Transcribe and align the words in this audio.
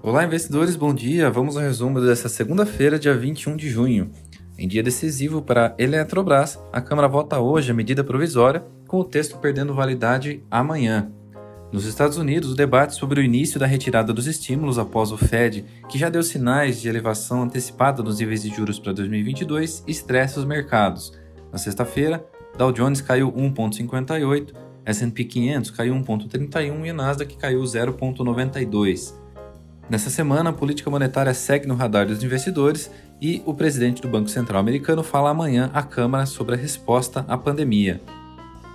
Olá, 0.00 0.24
investidores, 0.24 0.76
bom 0.76 0.94
dia. 0.94 1.28
Vamos 1.28 1.56
ao 1.56 1.62
resumo 1.62 2.00
dessa 2.00 2.28
segunda-feira, 2.28 3.00
dia 3.00 3.16
21 3.16 3.56
de 3.56 3.68
junho. 3.68 4.12
Em 4.56 4.68
dia 4.68 4.80
decisivo 4.80 5.42
para 5.42 5.66
a 5.66 5.82
Eletrobras, 5.82 6.56
a 6.72 6.80
Câmara 6.80 7.08
vota 7.08 7.40
hoje 7.40 7.72
a 7.72 7.74
medida 7.74 8.04
provisória, 8.04 8.64
com 8.86 9.00
o 9.00 9.04
texto 9.04 9.38
perdendo 9.38 9.74
validade 9.74 10.40
amanhã. 10.48 11.10
Nos 11.72 11.84
Estados 11.84 12.16
Unidos, 12.16 12.52
o 12.52 12.54
debate 12.54 12.94
sobre 12.94 13.20
o 13.20 13.24
início 13.24 13.58
da 13.58 13.66
retirada 13.66 14.12
dos 14.12 14.28
estímulos 14.28 14.78
após 14.78 15.10
o 15.10 15.18
Fed, 15.18 15.64
que 15.88 15.98
já 15.98 16.08
deu 16.08 16.22
sinais 16.22 16.80
de 16.80 16.88
elevação 16.88 17.42
antecipada 17.42 18.00
nos 18.00 18.20
níveis 18.20 18.42
de 18.42 18.50
juros 18.50 18.78
para 18.78 18.92
2022, 18.92 19.82
estressa 19.86 20.38
os 20.38 20.46
mercados. 20.46 21.12
Na 21.52 21.58
sexta-feira, 21.58 22.24
Dow 22.56 22.70
Jones 22.70 23.00
caiu 23.00 23.32
1,58, 23.32 24.54
S&P 24.86 25.24
500 25.24 25.70
caiu 25.72 25.94
1,31 25.94 26.86
e 26.86 26.92
Nasdaq 26.92 27.36
caiu 27.36 27.60
0,92. 27.62 29.27
Nessa 29.90 30.10
semana, 30.10 30.50
a 30.50 30.52
política 30.52 30.90
monetária 30.90 31.32
segue 31.32 31.66
no 31.66 31.74
radar 31.74 32.06
dos 32.06 32.22
investidores 32.22 32.90
e 33.20 33.42
o 33.46 33.54
presidente 33.54 34.02
do 34.02 34.08
Banco 34.08 34.28
Central 34.28 34.60
americano 34.60 35.02
fala 35.02 35.30
amanhã 35.30 35.70
à 35.72 35.82
Câmara 35.82 36.26
sobre 36.26 36.54
a 36.54 36.58
resposta 36.58 37.24
à 37.26 37.38
pandemia. 37.38 37.98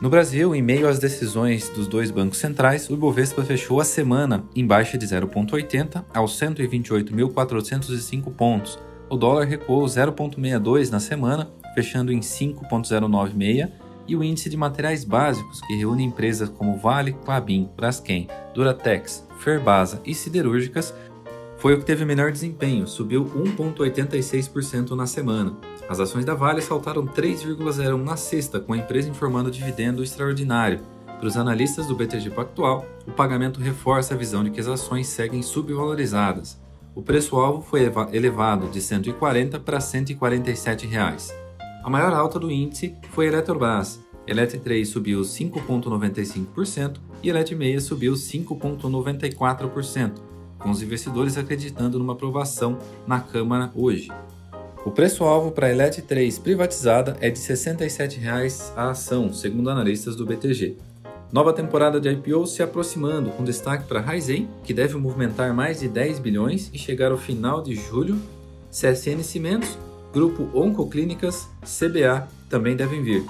No 0.02 0.09
Brasil, 0.09 0.55
em 0.55 0.62
meio 0.62 0.88
às 0.88 0.98
decisões 0.98 1.70
dos 1.70 1.88
dois 1.88 2.09
bancos 2.09 2.40
centrais, 2.40 2.90
o 2.90 2.94
Ibovespa 2.94 3.44
fechou 3.44 3.80
a 3.80 3.85
semana 3.85 4.44
em 4.55 4.66
baixa 4.66 4.98
de 4.98 5.05
0,80 5.05 6.04
aos 6.12 6.38
128.405 6.40 8.34
pontos. 8.34 8.80
O 9.07 9.16
dólar 9.16 9.45
recuou 9.45 9.85
0,62 9.85 10.90
na 10.90 10.99
semana, 10.99 11.48
fechando 11.76 12.12
em 12.12 12.23
5,096, 12.23 13.70
e 14.07 14.16
o 14.16 14.23
índice 14.23 14.49
de 14.49 14.57
materiais 14.57 15.03
básicos, 15.03 15.62
que 15.62 15.75
reúne 15.75 16.03
empresas 16.03 16.49
como 16.49 16.77
Vale, 16.77 17.13
Clabin, 17.25 17.70
Braskem, 17.75 18.27
Duratex, 18.53 19.27
Ferbasa 19.39 20.02
e 20.05 20.13
siderúrgicas, 20.13 20.93
foi 21.57 21.73
o 21.73 21.79
que 21.79 21.85
teve 21.85 22.03
menor 22.03 22.29
desempenho, 22.29 22.85
subiu 22.85 23.26
1,86% 23.26 24.91
na 24.91 25.07
semana. 25.07 25.55
As 25.87 25.99
ações 25.99 26.26
da 26.26 26.34
Vale 26.34 26.62
saltaram 26.62 27.07
3,01 27.07 28.04
na 28.04 28.18
sexta, 28.18 28.60
com 28.60 28.73
a 28.73 28.77
empresa 28.77 29.10
informando 29.10 29.49
dividendo 29.49 30.04
extraordinário. 30.04 30.82
Para 31.05 31.27
os 31.27 31.38
analistas 31.38 31.88
do 31.88 31.95
BTG 31.95 32.32
Pactual, 32.32 32.85
o 33.07 33.12
pagamento 33.12 33.62
reforça 33.62 34.13
a 34.13 34.17
visão 34.17 34.43
de 34.43 34.49
que 34.51 34.60
as 34.60 34.67
ações 34.67 35.07
seguem 35.07 35.41
subvalorizadas. 35.41 36.60
O 36.93 37.01
preço-alvo 37.01 37.62
foi 37.62 37.90
elevado 38.12 38.67
de 38.67 38.82
140 38.82 39.57
para 39.62 39.79
147 39.79 40.85
reais. 40.85 41.34
A 41.84 41.89
maior 41.89 42.13
alta 42.13 42.39
do 42.39 42.49
índice 42.49 42.95
foi 43.12 43.26
a 43.26 43.34
Eletrobras. 43.34 43.99
Elet 44.26 44.57
3 44.57 44.87
subiu 44.87 45.20
5,95% 45.20 46.95
e 47.21 47.29
Elet 47.29 47.57
6 47.57 47.84
subiu 47.84 48.13
5,94%, 48.13 50.13
com 50.57 50.71
os 50.71 50.81
investidores 50.81 51.37
acreditando 51.37 51.99
numa 51.99 52.13
aprovação 52.13 52.79
na 53.05 53.20
Câmara 53.20 53.70
hoje. 53.76 54.09
O 54.85 54.91
preço-alvo 54.91 55.51
para 55.51 55.67
a 55.67 55.71
Elet 55.71 56.01
3 56.01 56.39
privatizada 56.39 57.17
é 57.20 57.29
de 57.29 57.37
R$ 57.37 57.48
67,00 57.48 58.71
a 58.77 58.91
ação, 58.91 59.34
segundo 59.34 59.70
analistas 59.70 60.15
do 60.15 60.26
BTG. 60.26 60.77
Nova 61.34 61.51
temporada 61.51 61.99
de 61.99 62.09
IPO 62.09 62.48
se 62.48 62.63
aproximando, 62.63 63.29
com 63.31 63.43
destaque 63.43 63.89
para 63.89 63.99
Raizen, 63.99 64.47
que 64.63 64.73
deve 64.73 64.95
movimentar 64.95 65.53
mais 65.53 65.81
de 65.81 65.89
10 65.89 66.19
bilhões 66.19 66.69
e 66.73 66.78
chegar 66.78 67.11
ao 67.11 67.17
final 67.17 67.61
de 67.61 67.75
julho. 67.75 68.17
CSN 68.72 69.22
Cimentos 69.22 69.78
Grupo 70.14 70.47
Oncoclínicas, 70.53 71.50
CBA 71.64 72.28
também 72.47 72.75
devem 72.75 73.02
vir. 73.02 73.25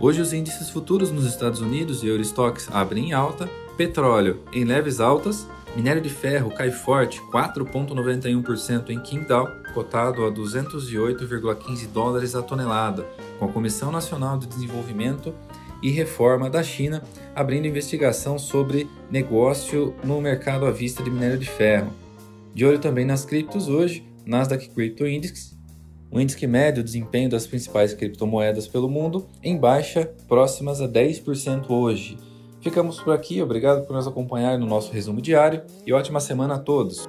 Hoje 0.00 0.20
os 0.20 0.32
índices 0.32 0.68
futuros 0.68 1.12
nos 1.12 1.24
Estados 1.24 1.60
Unidos 1.60 2.02
e 2.02 2.08
Eurostox 2.08 2.68
abrem 2.72 3.10
em 3.10 3.12
alta, 3.12 3.48
petróleo 3.76 4.40
em 4.52 4.64
leves 4.64 4.98
altas, 4.98 5.46
minério 5.76 6.02
de 6.02 6.10
ferro 6.10 6.50
cai 6.50 6.72
forte 6.72 7.20
4,91% 7.32 8.90
em 8.90 8.98
Qingdao, 8.98 9.48
cotado 9.72 10.26
a 10.26 10.32
208,15 10.32 11.86
dólares 11.92 12.34
a 12.34 12.42
tonelada, 12.42 13.06
com 13.38 13.44
a 13.44 13.52
Comissão 13.52 13.92
Nacional 13.92 14.36
de 14.36 14.48
Desenvolvimento 14.48 15.32
e 15.80 15.90
Reforma 15.90 16.50
da 16.50 16.64
China 16.64 17.00
abrindo 17.32 17.68
investigação 17.68 18.40
sobre 18.40 18.90
negócio 19.08 19.94
no 20.02 20.20
mercado 20.20 20.66
à 20.66 20.72
vista 20.72 21.00
de 21.00 21.10
minério 21.10 21.38
de 21.38 21.48
ferro. 21.48 21.92
De 22.52 22.66
olho 22.66 22.80
também 22.80 23.04
nas 23.04 23.24
criptos 23.24 23.68
hoje, 23.68 24.04
Nasdaq 24.26 24.68
Crypto 24.70 25.06
Index 25.06 25.61
o 26.12 26.20
índice 26.20 26.46
médio 26.46 26.84
desempenho 26.84 27.30
das 27.30 27.46
principais 27.46 27.94
criptomoedas 27.94 28.68
pelo 28.68 28.88
mundo 28.88 29.26
em 29.42 29.56
baixa 29.56 30.12
próximas 30.28 30.80
a 30.80 30.86
10% 30.86 31.70
hoje. 31.70 32.18
Ficamos 32.60 33.00
por 33.00 33.12
aqui, 33.14 33.42
obrigado 33.42 33.86
por 33.86 33.96
nos 33.96 34.06
acompanhar 34.06 34.58
no 34.58 34.66
nosso 34.66 34.92
resumo 34.92 35.20
diário 35.20 35.62
e 35.86 35.92
ótima 35.92 36.20
semana 36.20 36.54
a 36.54 36.58
todos. 36.58 37.08